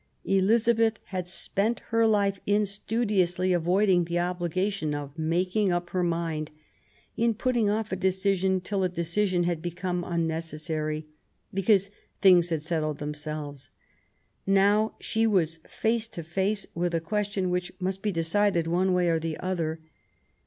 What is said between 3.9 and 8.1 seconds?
the obligation of making up her mind, in putting off a